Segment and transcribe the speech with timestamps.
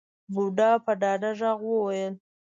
[0.33, 2.13] بوډا په ډاډه غږ وويل.